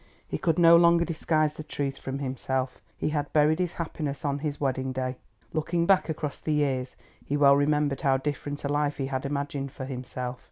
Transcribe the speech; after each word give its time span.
He 0.27 0.39
could 0.39 0.57
no 0.57 0.75
longer 0.77 1.05
disguise 1.05 1.53
the 1.53 1.61
truth 1.63 1.99
from 1.99 2.17
himself—he 2.17 3.09
had 3.09 3.31
buried 3.33 3.59
his 3.59 3.73
happiness 3.73 4.25
on 4.25 4.39
his 4.39 4.59
wedding 4.59 4.91
day. 4.93 5.17
Looking 5.53 5.85
back 5.85 6.09
across 6.09 6.41
the 6.41 6.53
years, 6.53 6.95
he 7.23 7.37
well 7.37 7.55
remembered 7.55 8.01
how 8.01 8.17
different 8.17 8.63
a 8.65 8.67
life 8.67 8.97
he 8.97 9.05
had 9.05 9.27
imagined 9.27 9.71
for 9.71 9.85
himself. 9.85 10.39